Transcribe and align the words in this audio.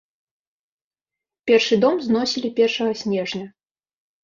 Першы 1.51 1.75
дом 1.85 1.95
зносілі 2.07 2.53
першага 2.63 2.91
снежня. 3.05 3.45